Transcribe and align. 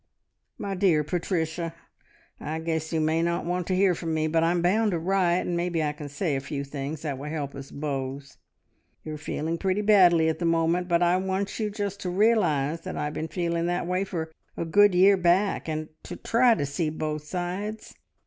"My 0.57 0.73
dear 0.73 1.03
Patricia, 1.03 1.75
I 2.39 2.57
guess 2.59 2.91
you 2.91 2.99
may 2.99 3.21
not 3.21 3.45
want 3.45 3.67
to 3.67 3.75
hear 3.75 3.93
from 3.93 4.15
me, 4.15 4.25
but 4.25 4.43
I'm 4.43 4.59
bound 4.63 4.93
to 4.93 4.97
write, 4.97 5.41
and 5.41 5.55
maybe 5.55 5.83
I 5.83 5.91
can 5.91 6.09
say 6.09 6.35
a 6.35 6.39
few 6.39 6.63
things 6.63 7.03
that 7.03 7.19
will 7.19 7.29
help 7.29 7.53
us 7.53 7.69
both. 7.69 8.37
You're 9.03 9.19
feeling 9.19 9.59
pretty 9.59 9.81
badly 9.81 10.27
at 10.27 10.39
the 10.39 10.45
moment. 10.45 10.87
But 10.87 11.03
I 11.03 11.17
want 11.17 11.59
you 11.59 11.69
just 11.69 11.99
to 11.99 12.09
realise 12.09 12.79
that 12.79 12.97
I've 12.97 13.13
been 13.13 13.27
feeling 13.27 13.67
that 13.67 13.85
way 13.85 14.03
for 14.03 14.31
a 14.57 14.65
good 14.65 14.95
year 14.95 15.17
back, 15.17 15.69
and 15.69 15.89
to 16.05 16.15
try 16.15 16.55
to 16.55 16.65
see 16.65 16.89
both 16.89 17.23
sides. 17.23 17.93